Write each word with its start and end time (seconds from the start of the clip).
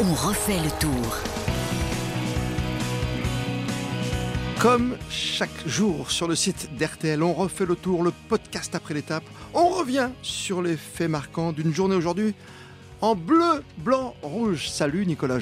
On 0.00 0.14
refait 0.14 0.58
le 0.58 0.70
tour. 0.80 1.16
Comme 4.58 4.96
chaque 5.10 5.66
jour 5.66 6.10
sur 6.10 6.26
le 6.26 6.34
site 6.34 6.70
d'RTL, 6.76 7.22
on 7.22 7.34
refait 7.34 7.66
le 7.66 7.76
tour, 7.76 8.02
le 8.02 8.12
podcast 8.28 8.74
après 8.74 8.94
l'étape. 8.94 9.24
On 9.52 9.68
revient 9.68 10.08
sur 10.22 10.62
les 10.62 10.76
faits 10.76 11.10
marquants 11.10 11.52
d'une 11.52 11.74
journée 11.74 11.96
aujourd'hui 11.96 12.34
en 13.02 13.14
bleu, 13.14 13.62
blanc, 13.78 14.14
rouge. 14.22 14.68
Salut 14.70 15.04
Nicolas. 15.04 15.38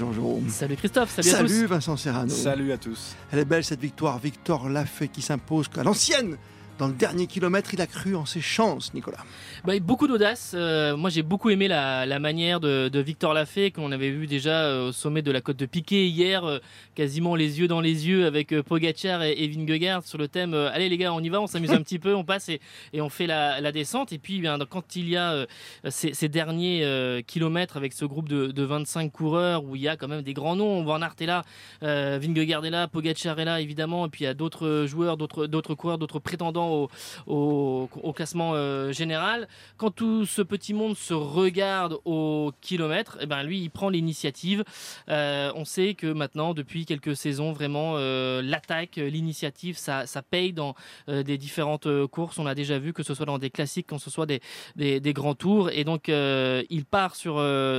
Salut 0.49 0.77
Christophe, 0.77 1.11
salut, 1.11 1.29
à 1.29 1.43
tous. 1.43 1.49
Salut 1.49 1.67
Vincent 1.67 1.97
Serrano. 1.97 2.31
Salut 2.31 2.73
à 2.73 2.79
tous. 2.79 3.15
Elle 3.31 3.41
est 3.41 3.45
belle 3.45 3.65
cette 3.65 3.81
victoire. 3.81 4.19
Victor 4.19 4.69
Lafay 4.69 5.09
qui 5.09 5.23
s'impose 5.23 5.69
à 5.77 5.85
l'ancienne 5.85 6.37
dans 6.81 6.89
le 6.89 6.95
dernier 6.95 7.27
kilomètre, 7.27 7.75
il 7.75 7.81
a 7.83 7.87
cru 7.87 8.17
en 8.17 8.25
ses 8.25 8.41
chances, 8.41 8.95
Nicolas. 8.95 9.23
Bah, 9.67 9.79
beaucoup 9.81 10.09
d'audace. 10.09 10.53
Euh, 10.55 10.97
moi, 10.97 11.11
j'ai 11.11 11.23
beaucoup 11.23 11.51
aimé 11.51 11.69
la, 11.69 12.19
manière 12.19 12.59
de, 12.59 12.99
Victor 13.01 13.35
Lafay 13.35 13.71
qu'on 13.71 13.93
avait 13.93 14.11
vu 14.11 14.27
déjà 14.27 14.63
euh, 14.63 14.89
au 14.89 14.93
sommet 14.93 15.21
de 15.21 15.31
la 15.31 15.43
côte 15.43 15.59
de 15.59 15.67
Piquet 15.67 16.09
hier, 16.09 16.43
euh, 16.45 16.59
quasiment 16.95 17.37
les 17.37 17.61
yeux 17.61 17.69
dans 17.69 17.83
les 17.83 18.09
yeux 18.09 18.25
avec 18.25 18.59
Pogacar 18.63 19.23
et, 19.23 19.33
et 19.33 19.49
Vingegaard 19.49 20.05
sur 20.05 20.17
le 20.17 20.27
thème 20.27 20.55
Allez 20.55 20.89
les 20.89 20.97
gars, 20.97 21.13
on 21.13 21.21
y 21.21 21.29
va, 21.29 21.43
on 21.43 21.47
s'amuse 21.47 21.71
un 21.71 21.83
petit 21.83 21.99
peu, 21.99 22.15
on 22.15 22.25
passe 22.25 22.49
et, 22.49 22.61
on 22.95 23.11
fait 23.11 23.27
la, 23.27 23.73
descente. 23.73 24.15
Et 24.15 24.19
puis, 24.19 24.41
bien, 24.41 24.59
quand 24.69 24.97
il 24.97 25.11
y 25.11 25.19
a 25.19 25.47
ces, 25.91 26.29
derniers 26.29 27.23
kilomètres 27.27 27.77
avec 27.77 27.93
ce 27.93 28.07
groupe 28.07 28.29
de, 28.29 28.63
25 28.63 29.13
coureurs 29.13 29.65
où 29.65 29.77
il 29.77 29.83
y 29.83 29.89
a 29.89 29.97
quand 29.97 30.09
même 30.09 30.23
des 30.23 30.33
grands 30.33 30.57
noms, 30.57 30.83
Van 30.83 31.03
Aert 31.03 31.17
est 31.21 31.27
là, 31.27 31.43
Vingegaard 31.83 32.65
est 32.65 32.71
là, 32.71 32.89
Pogacar 32.89 33.39
est 33.39 33.45
là 33.45 33.61
évidemment, 33.61 34.07
et 34.07 34.09
puis 34.09 34.25
il 34.25 34.27
y 34.27 34.31
a 34.31 34.35
d'autres 34.35 34.87
joueurs, 34.87 35.19
d'autres 35.19 35.75
coureurs, 35.75 35.99
d'autres 35.99 36.21
prétendants 36.21 36.70
au, 36.71 38.13
classement 38.15 38.53
euh, 38.55 38.93
général. 38.93 39.49
Quand 39.77 39.91
tout 39.91 40.27
ce 40.27 40.43
petit 40.43 40.75
monde 40.75 40.97
se 40.97 41.15
regarde 41.15 41.99
au 42.05 42.53
kilomètre, 42.61 43.19
eh 43.21 43.27
ben 43.27 43.43
lui, 43.43 43.61
il 43.61 43.71
prend 43.71 43.89
l'initiative. 43.89 44.65
Euh, 45.09 45.53
on 45.55 45.65
sait 45.65 45.95
que 45.95 46.07
maintenant, 46.07 46.55
depuis 46.55 46.87
quelques 46.87 47.17
saisons, 47.17 47.53
vraiment, 47.53 47.95
euh, 47.97 48.43
l'attaque, 48.43 48.97
l'initiative, 48.97 49.77
ça, 49.77 50.07
ça 50.07 50.23
paye 50.23 50.53
dans 50.53 50.75
des 51.09 51.39
différentes 51.39 51.89
courses. 52.07 52.39
On 52.39 52.47
a 52.47 52.55
déjà 52.55 52.79
vu 52.79 52.93
que 52.93 53.03
ce 53.03 53.15
soit 53.15 53.27
dans 53.27 53.39
des 53.39 53.51
classiques, 53.51 53.87
quand 53.89 53.99
ce 53.99 54.11
soit 54.11 54.27
des, 54.27 54.41
des, 54.77 55.13
grands 55.13 55.35
tours. 55.35 55.71
Et 55.71 55.85
donc, 55.85 56.09
il 56.09 56.85
part 56.85 57.17
sur, 57.17 57.35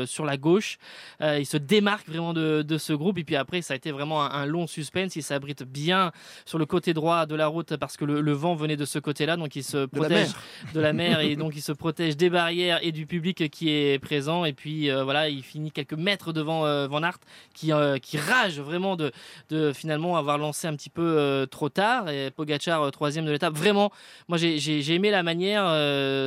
sur 0.08 0.26
la 0.26 0.38
gauche. 0.38 0.78
il 1.22 1.46
se 1.46 1.58
démarque 1.58 2.08
vraiment 2.08 2.34
de, 2.34 2.62
de, 2.62 2.78
ce 2.78 2.94
groupe. 2.94 3.18
Et 3.18 3.24
puis 3.24 3.36
après, 3.36 3.62
ça 3.62 3.74
a 3.74 3.78
été 3.78 3.92
vraiment 3.92 4.22
un, 4.22 4.46
long 4.46 4.68
suspense. 4.68 5.16
Il 5.16 5.24
s'abrite 5.24 5.64
bien 5.64 6.12
sur 6.46 6.58
le 6.58 6.66
côté 6.66 6.94
droit 6.94 7.26
de 7.26 7.36
la 7.36 7.48
route 7.48 7.76
parce 7.78 7.98
que 7.98 8.06
le, 8.06 8.22
le 8.22 8.32
vent 8.32 8.56
venait 8.56 8.78
de 8.78 8.81
de 8.82 8.86
ce 8.86 8.98
côté-là, 8.98 9.38
donc 9.38 9.56
il 9.56 9.64
se 9.64 9.86
protège 9.86 10.30
de 10.74 10.80
la, 10.80 10.92
mer 10.92 11.20
et 11.20 11.36
donc 11.42 11.54
il 11.56 11.62
se 11.62 11.72
protège 11.72 12.18
des 12.18 12.30
barrières 12.30 12.80
et 12.82 12.92
du 12.92 13.06
public 13.06 13.50
qui 13.50 13.70
est 13.70 14.00
présent. 14.00 14.44
Et 14.44 14.54
puis 14.54 14.90
euh, 14.90 15.04
voilà, 15.04 15.30
il 15.30 15.44
finit 15.44 15.72
quelques 15.72 15.94
mètres 15.94 16.34
devant 16.34 16.66
euh, 16.66 16.88
Van 16.88 17.04
Aert 17.04 17.20
qui, 17.54 17.72
euh, 17.72 18.00
qui 18.00 18.18
rage 18.18 18.60
vraiment 18.60 18.96
de, 18.96 19.12
de 19.50 19.72
finalement 19.72 20.18
avoir 20.18 20.40
lancé 20.40 20.68
un 20.68 20.76
petit 20.76 20.90
peu 20.90 21.48
trop 21.52 21.70
tard. 21.70 22.10
Et 22.10 22.32
Pogacar 22.32 22.92
troisième 22.92 23.26
de 23.26 23.32
l'étape. 23.32 23.54
Vraiment, 23.54 23.92
moi 24.28 24.38
j'ai 24.38 24.94
aimé 24.94 25.12
la 25.12 25.24
manière. 25.24 25.66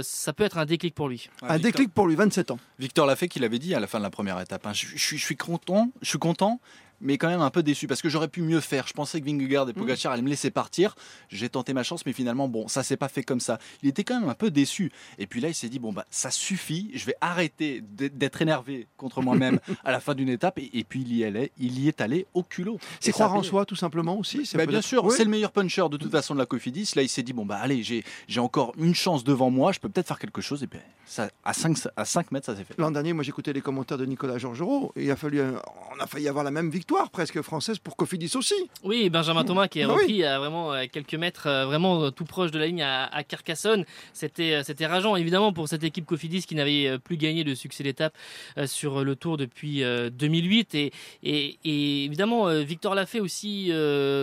ça 0.04 0.32
peut 0.32 0.44
être 0.44 0.58
un 0.58 0.66
déclic 0.66 0.94
pour 0.94 1.08
lui. 1.08 1.28
un 1.42 1.58
déclic 1.58 1.92
pour 1.92 2.06
lui, 2.06 2.14
27 2.14 2.52
ans. 2.52 2.58
Victor 2.78 3.06
l'a 3.06 3.16
fait 3.16 3.28
qu'il 3.28 3.42
avait 3.44 3.58
dit 3.58 3.74
à 3.74 3.80
la 3.80 3.86
fin 3.86 3.98
de 3.98 4.04
la 4.04 4.10
première 4.10 4.40
étape. 4.40 4.66
Hein. 4.66 4.72
je, 4.72 4.86
je, 4.94 5.16
suis 5.16 5.36
content, 5.36 5.90
je 6.02 6.08
suis 6.08 6.18
content 6.18 6.60
mais 7.04 7.18
quand 7.18 7.28
même 7.28 7.42
un 7.42 7.50
peu 7.50 7.62
déçu 7.62 7.86
parce 7.86 8.02
que 8.02 8.08
j'aurais 8.08 8.28
pu 8.28 8.42
mieux 8.42 8.60
faire. 8.60 8.88
Je 8.88 8.92
pensais 8.92 9.20
que 9.20 9.26
Vingegaard 9.26 9.68
et 9.68 9.72
mm. 9.72 9.76
Pogacar 9.76 10.12
allaient 10.12 10.22
me 10.22 10.28
laisser 10.28 10.50
partir. 10.50 10.96
J'ai 11.28 11.48
tenté 11.48 11.72
ma 11.72 11.82
chance, 11.82 12.04
mais 12.06 12.12
finalement, 12.12 12.48
bon, 12.48 12.66
ça 12.66 12.82
s'est 12.82 12.96
pas 12.96 13.08
fait 13.08 13.22
comme 13.22 13.40
ça. 13.40 13.58
Il 13.82 13.88
était 13.88 14.02
quand 14.02 14.18
même 14.18 14.28
un 14.28 14.34
peu 14.34 14.50
déçu. 14.50 14.90
Et 15.18 15.26
puis 15.26 15.40
là, 15.40 15.48
il 15.48 15.54
s'est 15.54 15.68
dit 15.68 15.78
bon 15.78 15.92
bah 15.92 16.06
ça 16.10 16.30
suffit. 16.30 16.90
Je 16.94 17.04
vais 17.04 17.14
arrêter 17.20 17.82
d'être 17.82 18.42
énervé 18.42 18.88
contre 18.96 19.22
moi-même 19.22 19.60
à 19.84 19.92
la 19.92 20.00
fin 20.00 20.14
d'une 20.14 20.30
étape. 20.30 20.58
Et, 20.58 20.84
puis 20.84 21.02
il 21.02 21.14
y 21.14 21.24
allait, 21.24 21.52
il 21.58 21.78
y 21.78 21.88
est 21.88 22.00
allé 22.00 22.26
au 22.34 22.42
culot. 22.42 22.78
C'est 23.00 23.12
croire 23.12 23.34
en 23.34 23.42
soi, 23.42 23.66
tout 23.66 23.76
simplement 23.76 24.18
aussi. 24.18 24.48
Bah, 24.54 24.66
bien 24.66 24.80
sûr, 24.80 25.12
c'est 25.12 25.24
le 25.24 25.30
meilleur 25.30 25.52
puncher 25.52 25.88
de 25.90 25.96
toute 25.96 26.10
façon 26.10 26.34
de 26.34 26.38
la 26.38 26.46
Cofidis. 26.46 26.92
Là, 26.96 27.02
il 27.02 27.08
s'est 27.08 27.22
dit 27.22 27.34
bon 27.34 27.44
bah 27.44 27.58
allez, 27.60 27.82
j'ai 27.82 28.40
encore 28.40 28.72
une 28.78 28.94
chance 28.94 29.24
devant 29.24 29.50
moi. 29.50 29.72
Je 29.72 29.80
peux 29.80 29.88
peut-être 29.88 30.08
faire 30.08 30.18
quelque 30.18 30.40
chose. 30.40 30.62
Et 30.62 30.66
puis 30.66 30.80
ça, 31.04 31.28
à 31.44 31.52
5 31.52 31.76
à 31.96 32.04
5 32.04 32.32
mètres, 32.32 32.46
ça 32.46 32.56
s'est 32.56 32.64
fait. 32.64 32.74
L'an 32.78 32.90
dernier, 32.90 33.12
moi 33.12 33.22
j'écoutais 33.22 33.52
les 33.52 33.60
commentaires 33.60 33.98
de 33.98 34.06
Nicolas 34.06 34.38
Georgerot. 34.38 34.92
Il 34.96 35.10
a 35.10 35.16
fallu, 35.16 35.42
on 35.42 36.00
a 36.00 36.06
failli 36.06 36.28
avoir 36.28 36.44
la 36.44 36.50
même 36.50 36.70
victoire 36.70 36.93
presque 37.12 37.40
française 37.42 37.78
pour 37.78 37.96
Cofidis 37.96 38.32
aussi. 38.36 38.54
Oui, 38.82 39.10
Benjamin 39.10 39.44
Thomas 39.44 39.68
qui 39.68 39.80
est 39.80 39.86
bah 39.86 39.94
repris 39.94 40.24
à 40.24 40.38
vraiment 40.38 40.72
quelques 40.86 41.14
mètres, 41.14 41.46
euh, 41.46 41.66
vraiment 41.66 42.10
tout 42.10 42.24
proche 42.24 42.50
de 42.50 42.58
la 42.58 42.66
ligne 42.66 42.82
à, 42.82 43.24
Carcassonne. 43.24 43.84
C'était, 44.12 44.54
euh, 44.54 44.62
c'était 44.62 44.86
rageant 44.86 45.16
évidemment 45.16 45.52
pour 45.52 45.68
cette 45.68 45.84
équipe 45.84 46.06
Cofidis 46.06 46.42
qui 46.42 46.54
n'avait 46.54 46.86
euh, 46.86 46.98
plus 46.98 47.16
gagné 47.16 47.44
de 47.44 47.54
succès 47.54 47.82
d'étape 47.82 48.14
sur 48.66 49.04
le 49.04 49.16
Tour 49.16 49.36
depuis 49.36 49.82
2008. 49.82 50.74
Et, 50.74 50.92
et, 51.22 52.04
évidemment, 52.04 52.48
Victor 52.62 52.94
l'a 52.94 53.06
fait 53.06 53.20
aussi 53.20 53.70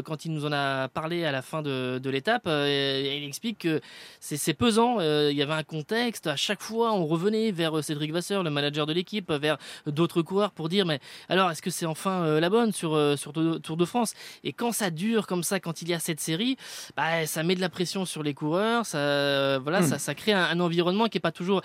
quand 0.06 0.26
il 0.26 0.32
nous 0.34 0.46
en 0.46 0.52
a 0.52 0.88
parlé 0.88 1.26
à 1.26 1.32
la 1.32 1.42
fin 1.42 1.62
de, 1.62 2.00
de 2.02 2.10
l'étape. 2.10 2.44
il 2.46 3.24
explique 3.26 3.60
que 3.60 3.82
c'est, 4.20 4.54
pesant. 4.54 5.00
il 5.00 5.36
y 5.36 5.42
avait 5.42 5.54
un 5.54 5.64
contexte. 5.64 6.28
À 6.28 6.36
chaque 6.36 6.62
fois, 6.62 6.94
on 6.94 7.06
revenait 7.06 7.52
vers 7.52 7.84
Cédric 7.84 8.12
Vasseur, 8.12 8.44
le 8.44 8.50
manager 8.50 8.86
de 8.86 8.94
l'équipe, 8.94 9.32
vers 9.32 9.58
d'autres 9.86 10.22
coureurs 10.22 10.52
pour 10.52 10.70
dire 10.70 10.86
mais 10.86 11.00
alors 11.30 11.52
est-ce 11.52 11.62
que 11.62 11.70
c'est 11.70 11.86
enfin 11.86 12.40
la 12.40 12.50
bonne 12.52 12.72
sur, 12.72 12.94
euh, 12.94 13.16
sur 13.16 13.34
Tour 13.34 13.78
de 13.78 13.86
France. 13.86 14.14
Et 14.44 14.54
quand 14.54 14.72
ça 14.72 14.92
dure 14.92 15.26
comme 15.26 15.44
ça, 15.44 15.60
quand 15.60 15.82
il 15.82 15.90
y 15.90 15.94
a 15.94 16.00
cette 16.00 16.20
série, 16.20 16.58
bah, 16.96 17.26
ça 17.26 17.42
met 17.44 17.56
de 17.56 17.62
la 17.62 17.70
pression 17.70 18.06
sur 18.06 18.22
les 18.22 18.34
coureurs, 18.34 18.86
ça, 18.86 19.58
voilà, 19.60 19.82
hmm. 19.82 19.88
ça, 19.88 20.00
ça, 20.00 20.14
crée 20.14 20.34
un, 20.34 20.60
environnement 20.60 21.08
qui 21.08 21.18
est 21.18 21.22
pas 21.22 21.32
toujours 21.32 21.62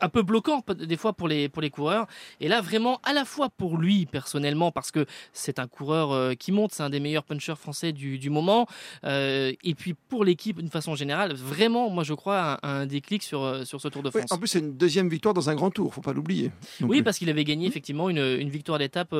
un 0.00 0.08
peu 0.08 0.22
bloquant 0.22 0.62
des 0.68 0.96
fois 0.96 1.12
pour 1.12 1.28
les, 1.28 1.48
pour 1.48 1.62
les 1.62 1.70
coureurs. 1.70 2.06
Et 2.40 2.48
là, 2.48 2.60
vraiment, 2.60 3.00
à 3.04 3.12
la 3.12 3.24
fois 3.24 3.48
pour 3.48 3.78
lui 3.78 4.06
personnellement, 4.06 4.72
parce 4.72 4.90
que 4.90 5.06
c'est 5.32 5.58
un 5.58 5.66
coureur 5.66 6.12
euh, 6.12 6.34
qui 6.34 6.52
monte, 6.52 6.72
c'est 6.72 6.82
un 6.82 6.90
des 6.90 7.00
meilleurs 7.00 7.24
punchers 7.24 7.56
français 7.56 7.92
du, 7.92 8.18
du 8.18 8.28
moment, 8.28 8.66
euh, 9.04 9.52
et 9.62 9.74
puis 9.74 9.94
pour 9.94 10.24
l'équipe 10.24 10.58
d'une 10.58 10.70
façon 10.70 10.94
générale, 10.94 11.32
vraiment, 11.34 11.88
moi 11.90 12.04
je 12.04 12.14
crois, 12.14 12.58
un, 12.62 12.80
un 12.82 12.86
déclic 12.86 13.22
sur, 13.22 13.66
sur 13.66 13.80
ce 13.80 13.88
Tour 13.88 14.02
de 14.02 14.10
France. 14.10 14.32
en 14.32 14.38
plus, 14.38 14.48
c'est 14.48 14.58
une 14.58 14.76
deuxième 14.76 15.08
victoire 15.08 15.32
dans 15.32 15.48
un 15.48 15.54
grand 15.54 15.70
tour, 15.70 15.94
faut 15.94 16.00
pas 16.00 16.12
l'oublier. 16.12 16.50
Oui, 16.80 17.02
parce 17.02 17.18
qu'il 17.18 17.30
avait 17.30 17.44
gagné 17.44 17.66
effectivement 17.66 18.10
une, 18.10 18.18
une 18.18 18.50
victoire 18.50 18.78
d'étape 18.78 19.14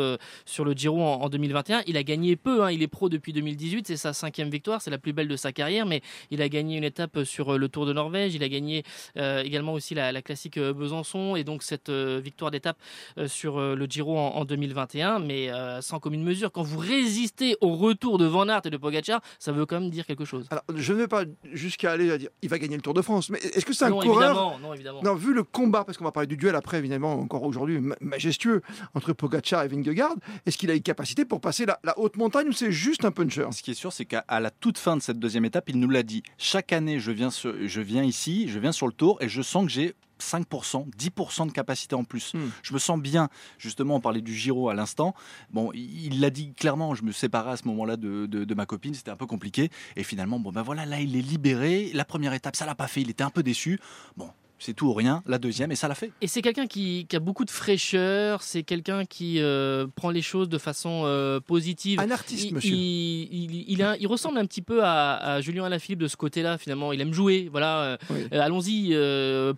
sur 0.45 0.65
le 0.65 0.73
Giro 0.73 1.04
en 1.05 1.23
en, 1.23 1.29
2021. 1.29 1.83
Il 1.87 1.97
a 1.97 2.03
gagné 2.03 2.37
peu, 2.37 2.65
hein. 2.65 2.71
il 2.71 2.83
est 2.83 2.89
pro 2.89 3.09
depuis 3.09 3.33
2018, 3.33 3.87
c'est 3.87 3.97
sa 3.97 4.13
cinquième 4.13 4.51
victoire, 4.51 4.83
c'est 4.83 4.91
la 4.91 4.99
plus 4.99 5.13
belle 5.13 5.29
de 5.29 5.37
sa 5.37 5.53
carrière, 5.53 5.87
mais 5.87 6.03
il 6.31 6.43
a 6.43 6.49
gagné 6.49 6.77
une 6.77 6.85
étape 6.85 7.25
sur 7.25 7.55
euh, 7.55 7.59
le 7.59 7.69
Tour 7.69 7.87
de 7.87 7.93
Norvège, 7.93 8.35
il 8.35 8.43
a 8.43 8.49
gagné 8.49 8.83
euh, 9.17 9.43
également 9.43 9.73
aussi 9.73 9.95
la, 9.95 10.23
classique 10.23 10.59
euh, 10.59 10.73
Besançon 10.73 11.37
et 11.37 11.45
donc 11.45 11.63
cette 11.63 11.91
victoire 11.91 12.51
d'étape 12.51 12.79
sur 13.27 13.61
le 13.61 13.87
Giro 13.87 14.19
en, 14.19 14.45
2021, 14.45 15.19
mais 15.19 15.51
sans 15.81 15.99
commune 15.99 16.23
mesure. 16.23 16.51
Quand 16.51 16.63
vous 16.63 16.79
résistez 16.79 17.57
au 17.61 17.75
retour 17.75 18.19
de 18.19 18.25
Van 18.25 18.49
Aert 18.49 18.63
et 18.65 18.71
de 18.71 18.77
Pogacar, 18.77 19.21
ça 19.39 19.53
veut 19.53 19.67
quand 19.67 19.81
même 19.81 19.91
dire 19.91 20.07
quelque 20.07 20.25
chose. 20.25 20.47
Alors, 20.51 20.65
je 20.75 20.93
ne 20.93 20.99
vais 20.99 21.09
pas 21.09 21.25
jusqu'à 21.53 21.93
aller 21.93 22.11
à 22.11 22.19
dire 22.19 22.31
il 22.43 22.49
va 22.49 22.59
gagner 22.59 22.77
le 22.77 22.83
Tour 22.83 22.95
de 22.95 23.03
France, 23.03 23.31
mais 23.31 23.39
est-ce 23.39 23.65
que 23.65 23.73
c'est 23.73 23.85
un 23.85 23.91
non, 23.91 24.01
coureur 24.01 24.31
évidemment, 24.31 24.59
Non, 24.61 24.75
évidemment. 24.75 25.03
Non, 25.03 25.15
vu 25.15 25.35
le 25.35 25.43
combat, 25.43 25.85
parce 25.85 25.99
qu'on 25.99 26.05
va 26.05 26.13
parler 26.13 26.27
du 26.27 26.37
duel 26.37 26.55
après, 26.55 26.79
évidemment, 26.79 27.15
encore 27.15 27.43
aujourd'hui 27.45 27.81
majestueux 28.01 28.63
entre 28.95 29.13
Pogacar 29.13 29.63
et 29.63 29.69
Vingegaard, 29.69 30.15
est-ce 30.47 30.59
qu'il 30.59 30.71
a 30.71 30.75
une 30.75 30.83
capacité 30.95 31.25
pour 31.25 31.41
passer 31.41 31.67
la, 31.67 31.99
haute 31.99 32.17
montagne 32.17 32.49
ou 32.49 32.53
c'est 32.53 32.71
juste 32.71 33.05
un 33.05 33.11
puncher? 33.11 33.47
Ce 33.51 33.63
qui 33.63 33.73
est 33.73 33.75
sûr, 33.75 33.93
c'est 33.93 34.05
qu'à 34.05 34.25
la 34.29 34.51
toute 34.51 34.79
fin 34.79 34.97
de 34.97 35.03
cette 35.03 35.19
deuxième 35.19 35.45
étape, 35.45 35.69
il 35.69 35.81
nous 35.81 35.91
l'a 35.91 36.05
dit. 36.05 36.23
Chaque 36.39 36.73
année, 36.73 37.01
je 37.01 37.11
viens, 37.11 37.31
je 37.31 37.81
viens 37.81 38.05
ici, 38.05 38.49
je 38.49 38.61
viens 38.61 38.71
sur 38.71 38.87
le 38.87 38.93
tour 38.93 39.19
et 39.21 39.29
je 39.29 39.43
sens 39.43 39.65
que 39.65 39.73
j'ai 39.73 39.95
5%, 40.21 40.89
10% 40.97 41.47
de 41.49 41.53
capacité 41.53 41.97
en 41.97 42.05
plus. 42.05 42.33
Hmm. 42.35 42.49
Je 42.63 42.73
me 42.73 42.79
sens 42.79 43.01
bien. 43.01 43.29
Justement, 43.59 43.97
on 43.97 44.01
parlait 44.01 44.21
du 44.21 44.33
Giro 44.35 44.69
à 44.69 44.75
l'instant. 44.75 45.15
Bon, 45.51 45.73
il 45.75 46.21
l'a 46.21 46.31
dit 46.31 46.53
clairement. 46.55 46.95
Je 46.95 47.03
me 47.03 47.11
séparais 47.11 47.51
à 47.51 47.57
ce 47.57 47.67
moment-là 47.67 47.97
de, 47.97 48.27
de, 48.27 48.55
ma 48.55 48.67
copine. 48.67 48.95
C'était 48.95 49.11
un 49.11 49.17
peu 49.17 49.27
compliqué. 49.27 49.71
Et 49.97 50.05
finalement, 50.05 50.39
bon, 50.39 50.53
ben 50.53 50.63
voilà, 50.63 50.87
là, 50.87 51.01
il 51.01 51.17
est 51.17 51.23
libéré. 51.23 51.91
La 51.93 52.05
première 52.05 52.33
étape, 52.35 52.55
ça 52.55 52.67
l'a 52.67 52.77
pas 52.77 52.87
fait. 52.87 53.03
Il 53.03 53.11
était 53.11 53.25
un 53.25 53.31
peu 53.31 53.43
déçu. 53.43 53.81
Bon, 54.17 54.31
c'est 54.65 54.73
tout 54.73 54.87
ou 54.87 54.95
rien, 54.95 55.23
la 55.27 55.39
deuxième, 55.39 55.73
et 55.73 55.77
ça 55.77 55.89
l'a 55.89 55.95
fait. 55.95 56.11
Et 56.23 56.27
c'est 56.27 56.41
quelqu'un 56.41 56.67
qui, 56.67 57.07
a 57.13 57.19
beaucoup 57.19 57.45
de 57.45 57.51
fraîcheur, 57.51 58.43
c'est 58.43 58.63
quelqu'un 58.63 59.05
qui 59.05 59.39
euh, 59.39 59.87
prend 59.95 60.09
les 60.09 60.23
choses 60.23 60.49
de 60.49 60.57
façon 60.57 61.03
euh, 61.05 61.39
positive. 61.39 62.01
Un 62.01 62.11
artiste, 62.11 62.51
monsieur. 62.51 62.75
Il, 62.75 63.65
il, 63.69 64.07
ressemble 64.07 64.39
un 64.39 64.47
petit 64.47 64.63
peu 64.63 64.83
à, 64.83 65.41
Julien 65.43 65.65
Alaphilippe 65.65 65.99
de 65.99 66.09
ce 66.09 66.17
côté-là, 66.17 66.57
finalement. 66.57 66.93
Il 66.95 67.01
aime 67.03 67.13
jouer, 67.13 67.49
voilà. 67.51 67.99
Euh, 68.11 68.41
allons-y, 68.41 68.95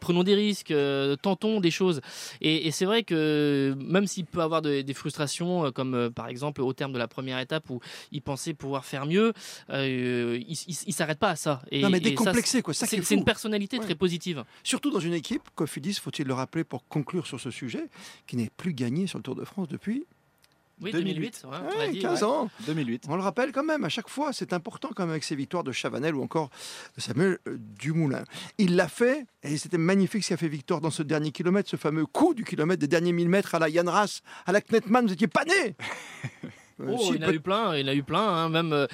prenons 0.01 0.25
des 0.25 0.35
risques, 0.35 0.75
tentons 1.23 1.61
des 1.61 1.71
choses. 1.71 2.01
Et, 2.41 2.73
c'est 2.73 2.85
vrai 2.85 3.05
que 3.05 3.77
même 3.79 4.09
s'il 4.09 4.27
peut 4.27 4.43
avoir 4.43 4.61
des 4.61 4.95
frustrations, 4.95 5.71
comme 5.71 6.11
par 6.15 6.27
exemple 6.27 6.63
au 6.63 6.73
terme 6.73 6.93
de 6.93 6.99
la 6.99 7.07
première 7.07 7.39
étape 7.39 7.71
où 7.71 7.81
il 8.11 8.23
pensait 8.23 8.55
pouvoir 8.55 8.85
faire 8.85 9.07
mieux, 9.07 9.33
il, 9.73 10.45
ne 10.49 10.93
s'arrête 10.93 11.21
pas 11.21 11.31
à 11.31 11.37
ça. 11.37 11.63
Et, 11.71 11.83
non, 11.83 11.91
mais 11.91 12.01
décomplexé, 12.01 12.61
quoi. 12.61 12.75
C'est 12.75 13.15
une 13.15 13.25
personnalité 13.25 13.79
très 13.79 13.95
positive. 13.95 14.43
Surtout 14.65 14.96
dans 14.97 15.01
une 15.01 15.13
équipe, 15.15 15.43
Cofidis, 15.55 15.95
faut-il 15.95 16.27
le 16.27 16.33
rappeler 16.33 16.65
pour 16.65 16.87
conclure 16.89 17.27
sur 17.27 17.39
ce 17.39 17.51
sujet, 17.51 17.89
qui 18.27 18.37
n'est 18.37 18.51
plus 18.57 18.73
gagné 18.73 19.07
sur 19.07 19.19
le 19.19 19.23
Tour 19.23 19.35
de 19.35 19.45
France 19.45 19.69
depuis 19.69 20.07
Oui, 20.81 20.91
2008. 20.91 21.15
2008. 21.15 21.45
ouais, 21.45 21.51
on 21.51 21.51
l'a 21.79 21.79
Ouais, 21.87 21.91
dit, 21.93 21.99
15 22.01 22.23
ouais. 22.23 22.29
ans. 22.29 22.51
2008. 22.67 23.05
On 23.09 23.17
le 23.17 23.23
rappelle 23.23 23.53
quand 23.53 23.63
même 23.63 23.85
à 23.85 23.91
chaque 23.91 24.09
fois, 24.09 24.33
c'est 24.33 24.55
important 24.55 24.89
quand 24.97 25.03
même 25.03 25.11
avec 25.11 25.25
ces 25.25 25.37
victoires 25.37 25.65
de 25.65 25.73
Chavanel 25.73 26.15
ou 26.15 26.23
encore 26.23 26.49
de 26.97 27.01
Samuel 27.03 27.39
euh, 27.47 27.59
Dumoulin. 27.79 28.25
Il 28.57 28.75
l'a 28.77 28.89
fait 28.89 29.27
et 29.43 29.59
c'était 29.59 29.77
magnifique 29.79 30.25
ce 30.25 30.31
qu'a 30.31 30.37
fait 30.39 30.49
Victor 30.49 30.81
dans 30.81 30.91
ce 30.91 31.03
dernier 31.03 31.31
kilomètre, 31.31 31.69
ce 31.69 31.77
fameux 31.77 32.07
coup 32.07 32.33
du 32.33 32.45
kilomètre 32.45 32.81
des 32.81 32.89
derniers 32.89 33.13
1000 33.13 33.29
mètres 33.29 33.55
à 33.55 33.59
la 33.59 33.69
Yann 33.69 33.89
Ras, 33.91 34.23
à 34.47 34.53
la 34.53 34.61
Knetman, 34.63 35.05
vous 35.05 35.11
n'étiez 35.11 35.29
pas 35.29 35.45
né 35.45 35.77
Oh, 36.79 36.99
si, 36.99 37.15
il 37.15 37.25
a 37.25 37.33
eu 37.33 37.41
plein, 37.41 37.75
il 37.77 37.89
a 37.89 37.95
eu 37.95 38.03
plein, 38.03 38.21
hein, 38.21 38.49
même. 38.51 38.73
euh, 38.73 38.87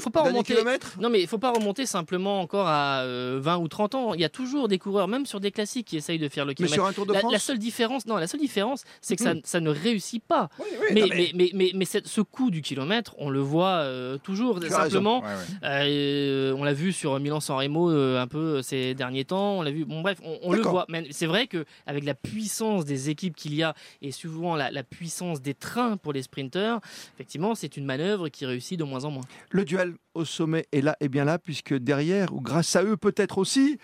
faut 0.00 0.10
pas 0.10 0.22
remonter. 0.22 0.56
Non, 1.00 1.08
mais 1.08 1.20
il 1.20 1.28
faut 1.28 1.38
pas 1.38 1.52
remonter 1.52 1.86
simplement 1.86 2.40
encore 2.40 2.66
à 2.66 3.02
euh, 3.02 3.38
20 3.40 3.58
ou 3.58 3.68
30 3.68 3.94
ans. 3.94 4.14
Il 4.14 4.20
y 4.20 4.24
a 4.24 4.28
toujours 4.28 4.66
des 4.66 4.78
coureurs, 4.78 5.06
même 5.06 5.24
sur 5.24 5.38
des 5.38 5.52
classiques, 5.52 5.86
qui 5.86 5.96
essayent 5.96 6.18
de 6.18 6.28
faire 6.28 6.44
le 6.44 6.50
Mais 6.50 6.54
kilomètre. 6.56 6.74
sur 6.74 6.86
un 6.86 6.92
Tour 6.92 7.06
de 7.06 7.12
La, 7.12 7.20
France 7.20 7.32
la 7.32 7.38
seule 7.38 7.58
différence, 7.58 8.06
non, 8.06 8.16
la 8.16 8.26
seule 8.26 8.40
différence, 8.40 8.82
c'est 9.00 9.14
que 9.16 9.22
ça, 9.22 9.34
Mhm. 9.34 9.40
ça 9.44 9.60
ne 9.60 9.70
réussit 9.70 10.22
pas. 10.22 10.48
Oui, 10.58 10.64
oui, 10.80 10.86
Mais, 10.92 11.00
non, 11.02 11.06
mais, 11.10 11.30
mais, 11.34 11.50
mais, 11.54 11.70
mais 11.74 11.84
ce 11.84 12.20
coup 12.20 12.50
du 12.50 12.60
kilomètre, 12.60 13.14
on 13.18 13.30
le 13.30 13.40
voit 13.40 13.82
euh, 13.82 14.18
toujours. 14.18 14.58
Tu 14.60 14.68
Simplement, 14.68 15.20
Ouais, 15.20 15.26
ouais. 15.26 15.68
euh, 15.86 16.54
on 16.58 16.64
l'a 16.64 16.72
vu 16.72 16.92
sur 16.92 17.18
Milan-San 17.20 17.56
Remo 17.56 17.90
euh, 17.90 18.20
un 18.20 18.26
peu 18.26 18.62
ces 18.62 18.94
derniers 18.94 19.24
temps. 19.24 19.58
On 19.58 19.62
l'a 19.62 19.70
vu. 19.70 19.84
Bon, 19.84 20.00
bref, 20.00 20.18
on, 20.24 20.38
on 20.42 20.52
le 20.52 20.62
voit. 20.62 20.86
Mais 20.88 21.06
c'est 21.10 21.26
vrai 21.26 21.46
que 21.46 21.64
avec 21.86 22.04
la 22.04 22.14
puissance 22.14 22.84
des 22.84 23.10
équipes 23.10 23.36
qu'il 23.36 23.54
y 23.54 23.62
a 23.62 23.74
et 24.00 24.10
souvent 24.12 24.56
la, 24.56 24.70
la 24.70 24.82
puissance 24.82 25.40
des 25.40 25.54
trains 25.54 25.96
pour 25.96 26.12
les 26.12 26.22
sprinteurs, 26.22 26.80
effectivement, 27.22 27.54
c'est 27.54 27.76
une 27.76 27.84
manœuvre 27.84 28.28
qui 28.28 28.46
réussit 28.46 28.76
de 28.76 28.82
moins 28.82 29.04
en 29.04 29.12
moins. 29.12 29.22
Le 29.50 29.64
duel 29.64 29.94
au 30.14 30.24
sommet 30.24 30.66
est 30.72 30.80
là 30.80 30.96
et 31.00 31.08
bien 31.08 31.24
là, 31.24 31.38
puisque 31.38 31.72
derrière, 31.72 32.34
ou 32.34 32.40
grâce 32.40 32.74
à 32.74 32.82
eux 32.82 32.96
peut-être 32.96 33.38
aussi, 33.38 33.78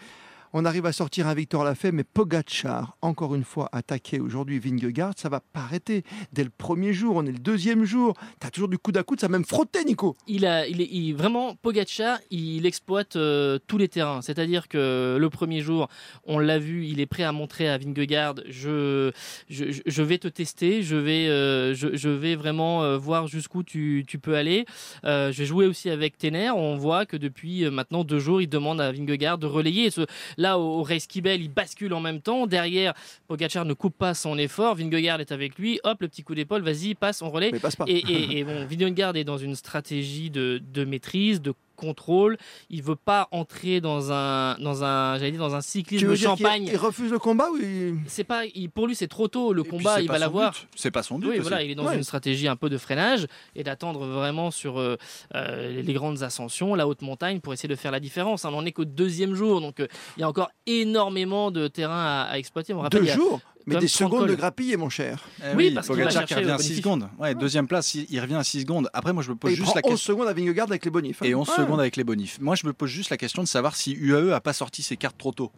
on 0.52 0.64
arrive 0.64 0.86
à 0.86 0.92
sortir 0.92 1.26
un 1.26 1.34
Victor 1.34 1.64
Lafay, 1.64 1.92
mais 1.92 2.04
Pogacar, 2.04 2.96
encore 3.02 3.34
une 3.34 3.44
fois, 3.44 3.68
attaqué 3.72 4.20
aujourd'hui 4.20 4.58
Vingegaard, 4.58 5.12
ça 5.16 5.28
va 5.28 5.40
pas 5.40 5.60
arrêter. 5.60 6.04
Dès 6.32 6.44
le 6.44 6.50
premier 6.50 6.92
jour, 6.92 7.16
on 7.16 7.26
est 7.26 7.32
le 7.32 7.38
deuxième 7.38 7.84
jour, 7.84 8.14
tu 8.40 8.46
as 8.46 8.50
toujours 8.50 8.68
du 8.68 8.78
coude 8.78 8.96
à 8.96 9.02
coude, 9.02 9.20
ça 9.20 9.26
a 9.26 9.28
même 9.28 9.44
frotté, 9.44 9.84
Nico. 9.84 10.16
Il 10.26 10.46
a, 10.46 10.66
il 10.66 10.80
est, 10.80 11.12
vraiment 11.12 11.54
Pogacar, 11.56 12.18
il 12.30 12.66
exploite 12.66 13.16
euh, 13.16 13.58
tous 13.66 13.78
les 13.78 13.88
terrains. 13.88 14.22
C'est-à-dire 14.22 14.68
que 14.68 15.16
le 15.18 15.30
premier 15.30 15.60
jour, 15.60 15.88
on 16.24 16.38
l'a 16.38 16.58
vu, 16.58 16.86
il 16.86 17.00
est 17.00 17.06
prêt 17.06 17.22
à 17.24 17.32
montrer 17.32 17.68
à 17.68 17.78
Vingegaard, 17.78 18.34
je, 18.48 19.10
je, 19.48 19.64
je- 19.84 20.02
vais 20.02 20.18
te 20.18 20.28
tester, 20.28 20.82
je 20.82 20.96
vais, 20.96 21.28
euh, 21.28 21.74
je, 21.74 22.08
vais 22.08 22.34
vraiment 22.36 22.82
euh, 22.82 22.96
voir 22.96 23.26
jusqu'où 23.26 23.62
tu, 23.62 24.04
tu 24.06 24.18
peux 24.18 24.36
aller. 24.36 24.64
Je 25.04 25.30
vais 25.36 25.44
jouer 25.46 25.66
aussi 25.66 25.90
avec 25.90 26.16
Tener. 26.16 26.50
On 26.50 26.76
voit 26.76 27.04
que 27.04 27.16
depuis 27.16 27.68
maintenant 27.70 28.04
deux 28.04 28.18
jours, 28.18 28.40
il 28.40 28.48
demande 28.48 28.80
à 28.80 28.90
Vingegaard 28.92 29.36
de 29.38 29.46
relayer. 29.46 29.90
Ce- 29.90 30.06
là, 30.38 30.58
au, 30.58 30.80
au 30.80 30.82
Race 30.82 31.06
il 31.14 31.50
bascule 31.50 31.92
en 31.92 32.00
même 32.00 32.22
temps. 32.22 32.46
Derrière, 32.46 32.94
Pogacar 33.26 33.66
ne 33.66 33.74
coupe 33.74 33.98
pas 33.98 34.14
son 34.14 34.38
effort. 34.38 34.76
Vingegaard 34.76 35.20
est 35.20 35.32
avec 35.32 35.58
lui. 35.58 35.78
Hop, 35.84 36.00
le 36.00 36.08
petit 36.08 36.22
coup 36.22 36.34
d'épaule, 36.34 36.62
vas-y, 36.62 36.94
passe, 36.94 37.20
on 37.20 37.28
relaie. 37.28 37.50
Mais 37.52 37.58
passe 37.58 37.76
pas. 37.76 37.84
Et, 37.86 37.98
et, 37.98 38.38
et 38.38 38.44
bon, 38.44 38.66
Vingegaard 38.66 39.16
est 39.16 39.24
dans 39.24 39.36
une 39.36 39.54
stratégie 39.54 40.30
de, 40.30 40.62
de 40.72 40.84
maîtrise, 40.84 41.42
de 41.42 41.52
contrôle. 41.78 42.36
Il 42.68 42.82
veut 42.82 42.96
pas 42.96 43.28
entrer 43.30 43.80
dans 43.80 44.12
un, 44.12 44.58
dans 44.58 44.84
un, 44.84 45.16
j'allais 45.18 45.30
dire 45.30 45.40
dans 45.40 45.54
un 45.54 45.60
tu 45.60 45.68
cyclisme 45.68 46.06
veux 46.06 46.12
de 46.12 46.18
champagne. 46.20 46.64
il 46.70 46.76
refuse 46.76 47.10
le 47.10 47.18
combat 47.18 47.48
ou 47.50 47.56
il- 47.56 47.94
C'est 48.06 48.24
pas, 48.24 48.44
il- 48.44 48.68
pour 48.70 48.86
lui 48.86 48.94
c'est 48.94 49.08
trop 49.08 49.28
tôt. 49.28 49.52
Le 49.54 49.62
Et 49.64 49.68
combat, 49.68 50.00
il 50.02 50.08
va 50.08 50.18
l'avoir. 50.18 50.54
C'est 50.74 50.90
pas 50.90 51.02
son 51.02 51.18
but. 51.18 51.26
Oui, 51.28 51.32
aussi. 51.34 51.40
voilà, 51.48 51.62
il 51.62 51.70
est 51.70 51.74
dans 51.74 51.86
Ouais. 51.86 51.96
une 51.96 52.02
stratégie 52.02 52.48
un 52.48 52.56
peu 52.56 52.68
de 52.68 52.76
freinage 52.78 53.26
et 53.54 53.62
d'attendre 53.64 54.04
vraiment 54.04 54.50
sur 54.50 54.78
euh, 54.78 54.96
euh, 55.34 55.80
les 55.80 55.92
grandes 55.94 56.22
ascensions, 56.22 56.74
la 56.74 56.86
haute 56.88 57.02
montagne, 57.02 57.40
pour 57.40 57.52
essayer 57.52 57.68
de 57.68 57.76
faire 57.76 57.92
la 57.92 58.00
différence. 58.00 58.44
On 58.44 58.50
n'en 58.50 58.66
est 58.66 58.72
qu'au 58.72 58.84
deuxième 58.84 59.34
jour, 59.34 59.60
donc 59.60 59.80
euh, 59.80 59.86
il 60.16 60.20
y 60.20 60.22
a 60.24 60.28
encore 60.28 60.50
énormément 60.66 61.50
de 61.50 61.68
terrain 61.68 62.04
à, 62.04 62.22
à 62.32 62.38
exploiter. 62.38 62.74
On 62.74 62.80
rappelle, 62.80 63.04
Deux 63.04 63.12
jours 63.12 63.40
Mais 63.68 63.80
des 63.80 63.86
30 63.88 63.88
secondes 63.88 64.22
de 64.24 64.26
cols. 64.28 64.36
grappiller, 64.36 64.76
mon 64.76 64.88
cher. 64.88 65.24
Eh 65.40 65.54
Oui, 65.54 65.68
oui, 65.68 65.70
parce 65.72 65.86
qu'il 65.86 65.96
va 65.96 66.02
Pogacar 66.04 66.22
qui 66.24 66.28
chercher 66.28 66.42
revient 66.44 66.50
à 66.54 66.58
6 66.58 66.62
bonifie. 66.68 66.82
secondes. 66.82 67.08
Ouais, 67.18 67.34
deuxième 67.34 67.66
place, 67.66 67.94
il, 67.94 68.06
il 68.10 68.20
revient 68.20 68.34
à 68.34 68.44
6 68.44 68.60
secondes. 68.62 68.88
Après, 68.92 69.12
moi, 69.12 69.22
je 69.22 69.30
me 69.30 69.36
pose 69.36 69.52
Et 69.52 69.56
juste 69.56 69.74
la 69.74 69.80
11 69.84 69.90
question. 69.92 70.12
secondes 70.14 70.28
à 70.28 70.32
Vingegaard 70.32 70.68
avec 70.68 70.84
les 70.84 70.90
bonifs. 70.90 71.22
hein. 71.22 71.26
Et 71.26 71.34
11 71.34 71.48
Ouais. 71.48 71.54
secondes 71.56 71.80
avec 71.80 71.96
les 71.96 72.04
bonifs. 72.04 72.38
Moi, 72.40 72.54
je 72.54 72.66
me 72.66 72.72
pose 72.72 72.90
juste 72.90 73.10
la 73.10 73.16
question 73.16 73.42
de 73.42 73.48
savoir 73.48 73.76
si 73.76 73.92
UAE 73.92 74.32
a 74.34 74.40
pas 74.40 74.52
sorti 74.52 74.82
ses 74.82 74.96
cartes 74.96 75.18
trop 75.18 75.32
tôt. 75.32 75.52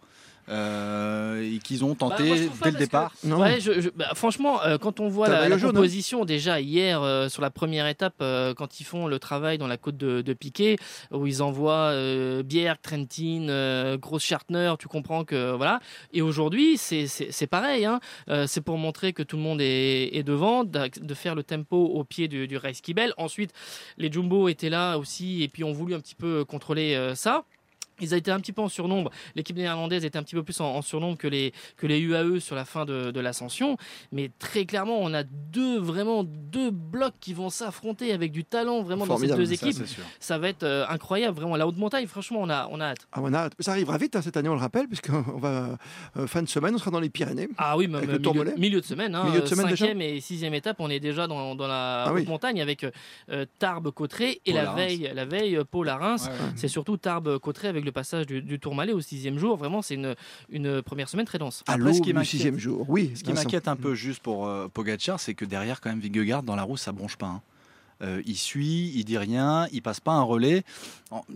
Euh, 0.49 1.43
et 1.55 1.59
qu'ils 1.59 1.85
ont 1.85 1.91
Bah, 1.99 2.07
moi, 2.09 2.17
tenté 2.17 2.25
dès 2.31 2.71
le 2.71 2.73
que- 2.73 2.79
départ. 2.79 3.13
Non. 3.25 3.39
Ouais, 3.41 3.61
je- 3.61 3.81
je- 3.81 3.91
bah, 3.91 4.11
franchement, 4.15 4.61
euh, 4.65 4.79
quand 4.79 4.99
on 4.99 5.09
voit 5.09 5.29
la, 5.29 5.49
la 5.49 5.55
hein 5.57 5.61
composition 5.61 6.25
déjà 6.25 6.61
hier 6.61 7.03
euh, 7.03 7.29
sur 7.29 7.41
la 7.43 7.51
première 7.51 7.87
étape, 7.87 8.15
euh, 8.21 8.53
quand 8.55 8.81
ils 8.81 8.85
font 8.85 9.07
le 9.07 9.19
travail 9.19 9.59
dans 9.59 9.69
la 9.69 9.77
côte 9.77 9.97
de, 9.97 10.23
de 10.23 10.33
Piquet, 10.33 10.77
où 11.13 11.27
ils 11.27 11.43
envoient 11.43 11.91
euh, 11.93 12.43
Bierg, 12.43 12.79
Trentin, 12.83 13.49
euh, 13.49 13.97
Gross 13.97 14.23
Schartner, 14.25 14.75
tu 14.79 14.89
comprends 14.89 15.25
que 15.25 15.53
voilà. 15.53 15.81
Et 16.13 16.23
aujourd'hui, 16.23 16.77
c'est 16.79 17.47
pareil. 17.49 17.85
hein. 17.85 18.01
Euh, 18.29 18.47
c'est 18.49 18.61
pour 18.61 18.77
montrer 18.79 19.13
que 19.13 19.23
tout 19.23 19.37
le 19.37 19.43
monde 19.43 19.61
est, 19.61 20.17
est 20.17 20.23
devant, 20.25 20.65
de 20.65 21.15
faire 21.15 21.35
le 21.35 21.43
tempo 21.45 21.77
au 21.77 22.03
pied 22.05 22.27
du, 22.29 22.49
du 22.49 22.57
Race 22.57 22.81
Kibel. 22.81 23.13
Ensuite, 23.19 23.53
les 23.99 24.11
Jumbo 24.11 24.49
étaient 24.49 24.71
là 24.71 24.97
aussi 24.99 25.43
et 25.43 25.49
puis 25.49 25.63
ont 25.65 25.73
voulu 25.73 25.95
un 25.95 26.01
petit 26.01 26.15
peu 26.17 26.45
contrôler 26.45 26.95
euh, 26.95 27.15
ça. 27.15 27.45
Ils 28.03 28.15
ont 28.15 28.19
été 28.19 28.31
un 28.31 28.41
petit 28.41 28.53
peu 28.53 28.63
en 28.63 28.69
surnombre. 28.69 29.11
L'équipe 29.35 29.57
néerlandaise 29.57 30.05
était 30.05 30.19
un 30.19 30.23
petit 30.23 30.35
peu 30.35 30.43
plus 30.43 30.61
en, 30.61 30.67
en 30.77 30.83
surnombre 30.83 31.19
que 31.19 31.29
les, 31.29 31.53
que 31.77 31.87
les 31.87 31.99
UAE 32.01 32.41
sur 32.41 32.57
la 32.57 32.65
fin 32.65 32.85
de, 32.85 33.11
de 33.11 33.21
l'ascension. 33.21 33.77
Mais 34.13 34.31
très 34.39 34.65
clairement, 34.67 34.99
on 35.01 35.13
a 35.15 35.23
deux, 35.23 35.79
vraiment 35.79 36.25
deux 36.25 36.71
blocs 36.71 37.15
qui 37.21 37.35
vont 37.35 37.51
s'affronter 37.51 38.13
avec 38.13 38.33
du 38.33 38.45
talent 38.45 38.83
vraiment 38.83 39.07
dans 39.07 39.17
ces 39.19 39.29
deux 39.29 39.53
équipes. 39.53 39.77
Ça 40.19 40.39
va 40.39 40.49
être 40.49 40.63
euh, 40.63 40.85
incroyable. 40.89 41.37
Vraiment, 41.37 41.57
la 41.57 41.67
haute 41.67 41.77
montagne, 41.79 42.07
franchement, 42.07 42.39
on 42.43 42.51
a, 42.51 42.69
on 42.71 42.81
a 42.81 42.87
hâte. 42.87 43.07
Ah, 43.13 43.21
on 43.23 43.33
a- 43.35 43.49
Ça 43.61 43.73
arrivera 43.73 43.99
vite 43.99 44.17
hein, 44.17 44.23
cette 44.23 44.37
année, 44.37 44.49
on 44.49 44.55
le 44.55 44.61
rappelle, 44.61 44.87
puisqu'on 44.89 45.21
va 45.39 45.77
euh, 46.17 46.27
fin 46.27 46.43
de 46.43 46.49
semaine, 46.49 46.75
on 46.75 46.79
sera 46.79 46.91
dans 46.91 47.01
les 47.01 47.11
Pyrénées. 47.11 47.49
Ah 47.59 47.77
oui, 47.77 47.89
même 47.89 48.05
milieu, 48.19 48.55
milieu 48.57 48.81
de 48.81 48.87
semaine. 48.87 49.15
Hein, 49.15 49.25
Milieu 49.25 49.41
de 49.41 49.47
semaine 49.47 49.67
déjà 49.67 49.77
cinquième 49.87 50.01
et 50.03 50.21
sixième 50.21 50.55
étape, 50.55 50.77
on 50.81 50.91
est 50.91 51.01
déjà 51.01 51.27
dans, 51.27 51.55
dans 51.55 51.67
la 51.67 52.05
Ah 52.05 52.11
haute 52.13 52.21
oui. 52.21 52.27
montagne 52.27 52.61
avec 52.61 52.85
euh, 53.31 53.45
Tarbes-Cotterêts 53.59 54.41
et 54.47 54.53
Paul 54.53 54.63
la 54.63 54.73
veille, 54.75 55.11
la 55.15 55.25
veille, 55.25 55.59
Paul 55.71 55.89
à 55.89 55.97
Reims. 55.97 56.25
Ouais, 56.27 56.31
ouais. 56.33 56.53
C'est 56.57 56.69
surtout 56.69 56.97
Tarbes-Cotterêts 56.97 57.69
avec 57.69 57.85
le 57.85 57.90
passage 57.93 58.27
du, 58.27 58.43
du 58.43 58.59
Tourmalet 58.59 58.93
au 58.93 59.01
sixième 59.01 59.39
jour. 59.39 59.57
Vraiment, 59.57 59.83
c'est 59.83 59.95
une, 59.95 60.15
une 60.51 60.83
première 60.83 61.09
semaine 61.09 61.27
très 61.27 61.39
dense. 61.39 61.63
À 61.67 61.75
Après, 61.75 61.93
ce 61.95 62.01
qui 62.01 62.15
sixième 62.25 62.59
jour. 62.59 62.85
Oui, 62.89 63.13
Ce 63.15 63.23
qui 63.23 63.33
m'inquiète 63.33 63.69
un 63.69 63.77
peu 63.77 63.95
juste 63.95 64.23
pour 64.23 64.47
euh, 64.47 64.69
Pogacar, 64.69 65.19
c'est 65.21 65.35
que 65.35 65.45
derrière, 65.45 65.81
quand 65.81 65.91
même, 65.91 66.01
Vingegaard, 66.01 66.43
dans 66.43 66.57
la 66.57 66.63
roue, 66.63 66.77
ça 66.77 66.93
bronche 66.93 67.17
pas. 67.17 67.27
hein. 67.27 67.43
Euh, 68.03 68.23
il 68.27 68.37
suit, 68.37 68.93
il 68.95 69.05
dit 69.05 69.19
rien, 69.19 69.67
il 69.73 69.83
passe 69.83 70.01
pas 70.01 70.13
un 70.13 70.23
relais. 70.23 70.63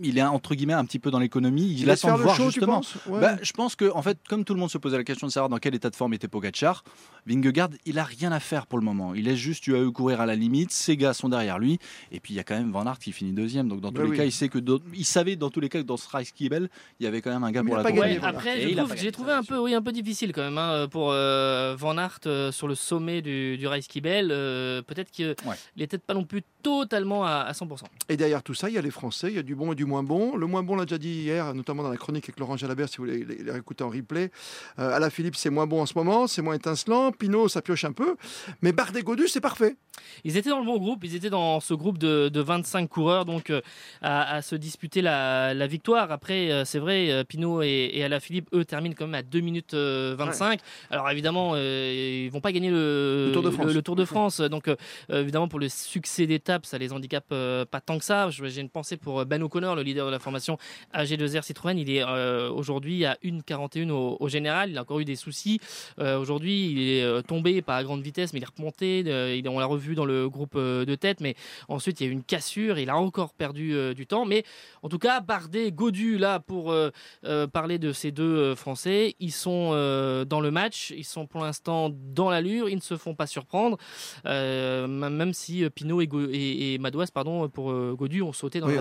Il 0.01 0.17
est 0.17 0.21
entre 0.23 0.55
guillemets 0.55 0.73
un 0.73 0.85
petit 0.85 0.99
peu 0.99 1.11
dans 1.11 1.19
l'économie. 1.19 1.63
Il, 1.65 1.79
Il 1.81 1.85
laisse 1.85 2.05
attend 2.05 2.17
de 2.17 2.23
voir 2.23 2.35
show, 2.35 2.45
justement. 2.49 2.81
Ouais. 3.07 3.19
Bah, 3.19 3.35
je 3.41 3.51
pense 3.51 3.75
que, 3.75 3.91
en 3.93 4.01
fait, 4.01 4.17
comme 4.29 4.45
tout 4.45 4.53
le 4.53 4.59
monde 4.59 4.71
se 4.71 4.77
posait 4.77 4.95
la 4.97 5.03
question 5.03 5.27
de 5.27 5.31
savoir 5.31 5.49
dans 5.49 5.57
quel 5.57 5.75
état 5.75 5.89
de 5.89 5.95
forme 5.95 6.13
était 6.13 6.27
Pogacar, 6.29 6.83
Vingegaard, 7.27 7.69
il 7.85 7.99
a 7.99 8.03
rien 8.03 8.31
à 8.31 8.39
faire 8.39 8.67
pour 8.67 8.79
le 8.79 8.85
moment. 8.85 9.13
Il 9.13 9.25
laisse 9.25 9.37
juste 9.37 9.67
UAE 9.67 9.91
courir 9.91 10.21
à 10.21 10.25
la 10.25 10.35
limite. 10.35 10.71
Ses 10.71 10.95
gars 10.95 11.13
sont 11.13 11.27
derrière 11.29 11.59
lui. 11.59 11.77
Et 12.11 12.19
puis 12.19 12.33
il 12.33 12.37
y 12.37 12.39
a 12.39 12.43
quand 12.43 12.55
même 12.55 12.71
Van 12.71 12.85
Aert 12.85 12.99
qui 12.99 13.11
finit 13.11 13.31
deuxième. 13.33 13.67
Donc 13.67 13.81
dans 13.81 13.89
tous 13.91 13.97
Bah 13.97 14.03
les 14.05 14.09
oui. 14.11 14.17
cas, 14.17 14.23
il 14.25 14.31
sait 14.31 14.47
que 14.47 14.59
d'autres- 14.59 14.85
il 14.95 15.05
savait 15.05 15.35
dans 15.35 15.49
tous 15.49 15.59
les 15.59 15.67
cas 15.69 15.81
que 15.81 15.85
dans 15.87 15.97
ce 15.97 16.07
Race 16.07 16.31
Kibel, 16.31 16.69
il 16.99 17.03
y 17.03 17.07
avait 17.07 17.21
quand 17.21 17.31
même 17.31 17.43
un 17.43 17.51
gars 17.51 17.63
Mais 17.63 17.69
pour 17.71 17.77
la 17.77 17.91
gagné, 17.91 18.15
Aert. 18.15 18.23
après, 18.25 18.61
j'ai 18.97 19.11
trouvé 19.11 19.33
un 19.33 19.43
peu, 19.43 19.57
oui, 19.59 19.73
un 19.73 19.81
peu 19.81 19.91
difficile 19.91 20.31
quand 20.33 20.43
même 20.43 20.57
hein, 20.57 20.87
pour 20.89 21.11
euh, 21.11 21.75
Van 21.77 21.97
Aert 21.97 22.19
euh, 22.27 22.51
sur 22.51 22.67
le 22.67 22.75
sommet 22.75 23.21
du, 23.21 23.57
du 23.57 23.67
Race 23.67 23.87
Kibel. 23.87 24.29
Euh, 24.31 24.81
Peut-être 24.83 25.11
qu'il 25.11 25.35
Ouais. 25.45 25.55
n'était 25.77 25.97
pas 25.97 26.13
non 26.13 26.23
plus 26.23 26.43
totalement 26.65 27.23
à, 27.23 27.41
à 27.47 27.51
100%. 27.51 27.83
Et 28.09 28.17
derrière 28.17 28.41
tout 28.41 28.55
ça, 28.55 28.69
il 28.69 28.75
y 28.75 28.77
a 28.79 28.81
les 28.81 28.89
Français, 28.89 29.27
il 29.29 29.35
y 29.35 29.39
a 29.39 29.43
du 29.43 29.53
bon 29.53 29.71
et 29.71 29.75
du 29.75 29.85
moins 29.85 30.01
bon. 30.01 30.35
Le 30.35 30.47
moins 30.47 30.63
bon, 30.63 30.73
on 30.73 30.77
l'a 30.77 30.85
déjà 30.85 30.97
dit 30.97 31.09
hier, 31.21 31.53
notamment 31.53 31.83
dans 31.83 31.91
la 31.91 31.97
chronique 31.97 32.25
avec 32.25 32.39
Laurent 32.39 32.57
Jalabert, 32.57 32.89
si 32.89 32.97
vous 32.97 33.03
voulez 33.03 33.23
les, 33.23 33.43
les 33.43 33.51
réécouter 33.51 33.83
en 33.83 33.89
replay. 33.89 34.31
Euh, 34.79 34.95
Alain 34.95 35.11
Philippe, 35.11 35.35
c'est 35.35 35.51
moins 35.51 35.67
bon 35.67 35.81
en 35.81 35.85
ce 35.85 35.93
moment, 35.95 36.25
c'est 36.25 36.41
moins 36.41 36.55
étincelant. 36.55 37.11
Pinot, 37.11 37.49
ça 37.49 37.61
pioche 37.61 37.85
un 37.85 37.91
peu. 37.91 38.15
Mais 38.63 38.71
Bardet 38.71 39.03
Godu, 39.03 39.27
c'est 39.27 39.41
parfait. 39.41 39.75
Ils 40.23 40.37
étaient 40.37 40.49
dans 40.49 40.59
le 40.59 40.65
bon 40.65 40.77
groupe, 40.77 41.03
ils 41.03 41.15
étaient 41.15 41.29
dans 41.29 41.59
ce 41.59 41.73
groupe 41.73 41.97
de, 41.99 42.29
de 42.29 42.41
25 42.41 42.89
coureurs 42.89 43.25
donc 43.25 43.49
euh, 43.49 43.61
à, 44.01 44.35
à 44.35 44.41
se 44.41 44.55
disputer 44.55 45.01
la, 45.01 45.53
la 45.53 45.67
victoire. 45.67 46.11
Après, 46.11 46.51
euh, 46.51 46.65
c'est 46.65 46.79
vrai, 46.79 47.11
euh, 47.11 47.23
Pinot 47.23 47.61
et, 47.61 47.91
et 47.93 48.03
Alaphilippe, 48.03 48.49
eux, 48.53 48.65
terminent 48.65 48.95
quand 48.97 49.05
même 49.05 49.15
à 49.15 49.23
2 49.23 49.39
minutes 49.39 49.73
euh, 49.73 50.15
25. 50.17 50.59
Alors 50.89 51.09
évidemment, 51.11 51.55
ils 51.55 52.29
vont 52.29 52.41
pas 52.41 52.51
gagner 52.51 52.71
le, 52.71 53.27
Le 53.27 53.31
Tour 53.33 53.43
de 53.43 53.51
France. 53.51 53.73
le 53.73 53.81
Tour 53.81 53.95
de 53.95 54.05
France. 54.05 54.41
Donc 54.41 54.69
évidemment, 55.09 55.47
pour 55.47 55.59
le 55.59 55.69
succès 55.69 56.25
ça 56.63 56.77
les 56.77 56.93
handicape 56.93 57.25
euh, 57.31 57.65
pas 57.65 57.81
tant 57.81 57.97
que 57.97 58.05
ça. 58.05 58.29
J'ai 58.29 58.61
une 58.61 58.69
pensée 58.69 58.97
pour 58.97 59.25
Ben 59.25 59.41
O'Connor, 59.43 59.75
le 59.75 59.81
leader 59.83 60.05
de 60.05 60.11
la 60.11 60.19
formation 60.19 60.57
AG2R 60.93 61.41
Citroën. 61.43 61.77
Il 61.77 61.89
est 61.89 62.03
euh, 62.03 62.49
aujourd'hui 62.51 63.05
à 63.05 63.17
1,41 63.23 63.89
au, 63.89 64.17
au 64.19 64.29
général. 64.29 64.69
Il 64.69 64.77
a 64.77 64.81
encore 64.81 64.99
eu 64.99 65.05
des 65.05 65.15
soucis. 65.15 65.59
Euh, 65.99 66.17
aujourd'hui, 66.19 66.71
il 66.71 66.79
est 66.89 67.03
euh, 67.03 67.21
tombé, 67.21 67.61
pas 67.61 67.75
à 67.77 67.83
grande 67.83 68.01
vitesse, 68.01 68.31
mais 68.33 68.39
il 68.39 68.43
est 68.43 68.55
remonté. 68.57 69.03
Euh, 69.07 69.35
il- 69.35 69.47
on 69.49 69.59
l'a 69.59 69.65
revu 69.65 69.95
dans 69.95 70.05
le 70.05 70.29
groupe 70.29 70.53
euh, 70.55 70.85
de 70.85 70.95
tête, 70.95 71.19
mais 71.21 71.35
ensuite 71.67 71.99
il 71.99 72.03
y 72.05 72.07
a 72.07 72.09
eu 72.09 72.13
une 72.13 72.23
cassure. 72.23 72.77
Il 72.79 72.89
a 72.89 72.97
encore 72.97 73.33
perdu 73.33 73.73
euh, 73.73 73.93
du 73.93 74.05
temps. 74.07 74.25
Mais 74.25 74.43
en 74.83 74.89
tout 74.89 74.99
cas, 74.99 75.19
Bardet, 75.19 75.71
Godu, 75.71 76.17
là, 76.17 76.39
pour 76.39 76.71
euh, 76.71 76.89
euh, 77.25 77.47
parler 77.47 77.79
de 77.79 77.91
ces 77.91 78.11
deux 78.11 78.23
euh, 78.23 78.55
Français, 78.55 79.15
ils 79.19 79.31
sont 79.31 79.71
euh, 79.73 80.25
dans 80.25 80.39
le 80.41 80.51
match. 80.51 80.93
Ils 80.95 81.03
sont 81.05 81.25
pour 81.27 81.41
l'instant 81.41 81.89
dans 81.91 82.29
l'allure. 82.29 82.69
Ils 82.69 82.75
ne 82.75 82.81
se 82.81 82.97
font 82.97 83.15
pas 83.15 83.27
surprendre. 83.27 83.77
Euh, 84.25 84.87
même 84.87 85.33
si 85.33 85.63
euh, 85.63 85.69
Pinot 85.69 86.01
et, 86.01 86.07
Go- 86.07 86.29
et- 86.31 86.44
et, 86.45 86.77
Madouas, 86.77 87.07
pardon, 87.13 87.47
pour 87.49 87.73
Godu, 87.95 88.21
ont 88.21 88.33
sauté 88.33 88.59
dans 88.59 88.67
le 88.67 88.79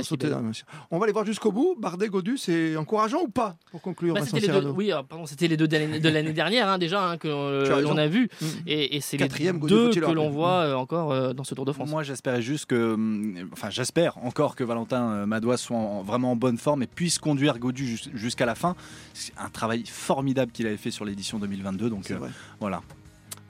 On 0.91 0.99
va 0.99 1.05
aller 1.05 1.13
voir 1.13 1.25
jusqu'au 1.25 1.53
bout. 1.53 1.77
Bardet, 1.79 2.09
Godu, 2.09 2.37
c'est 2.37 2.77
encourageant 2.77 3.23
ou 3.23 3.29
pas 3.29 3.57
pour 3.71 3.81
conclure 3.81 4.15
bah, 4.15 4.21
les 4.33 4.41
deux, 4.41 4.69
Oui, 4.69 4.91
pardon, 5.09 5.27
c'était 5.27 5.49
les 5.49 5.57
deux 5.57 5.69
de 5.69 6.09
l'année 6.09 6.33
dernière 6.33 6.69
hein, 6.69 6.79
déjà 6.79 7.03
hein, 7.11 7.19
que 7.19 7.29
l'on 7.29 7.97
a 7.97 8.07
vu. 8.07 8.29
Mm. 8.41 8.47
Et, 8.67 9.01
c'est 9.01 9.17
les 9.17 9.53
deux 9.53 9.91
que 9.91 10.11
l'on 10.11 10.31
voit 10.31 10.77
encore 10.77 11.35
dans 11.35 11.45
ce 11.45 11.55
Tour 11.55 11.65
de 11.65 11.73
France. 11.73 11.91
Moi, 11.91 12.03
j'espérais 12.03 12.43
juste 12.43 12.67
que, 12.67 12.95
hum, 12.95 13.49
enfin, 13.53 13.71
j'espère 13.71 14.19
encore 14.19 14.57
que 14.57 14.65
Valentin 14.65 15.27
Madouas 15.27 15.59
soit 15.59 16.03
vraiment 16.05 16.33
en 16.33 16.37
bonne 16.37 16.59
forme 16.59 16.83
et 16.83 16.87
puisse 16.87 17.19
conduire 17.19 17.59
Godu 17.59 17.99
jusqu'à 18.15 18.47
la 18.47 18.55
fin. 18.55 18.75
C'est 19.13 19.33
un 19.39 19.51
travail 19.51 19.85
formidable 19.87 20.53
qu'il 20.53 20.67
avait 20.67 20.77
fait 20.77 20.91
sur 20.91 21.05
l'édition 21.05 21.39
2022. 21.39 21.91
Donc 21.91 22.13
voilà. 22.61 22.83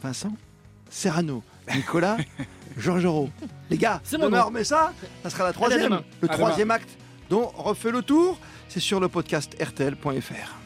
Vincent? 0.02 0.32
Serrano, 0.90 1.42
Nicolas, 1.74 2.16
Georges 2.76 3.30
Les 3.70 3.78
gars, 3.78 4.00
demain 4.10 4.48
mais 4.52 4.64
ça, 4.64 4.92
ça 5.22 5.30
sera 5.30 5.44
la 5.44 5.52
troisième, 5.52 6.00
le 6.20 6.28
troisième 6.28 6.70
acte 6.70 6.98
dont 7.30 7.46
refait 7.56 7.90
le 7.90 8.02
tour. 8.02 8.38
C'est 8.68 8.80
sur 8.80 9.00
le 9.00 9.08
podcast 9.08 9.54
rtl.fr. 9.62 10.63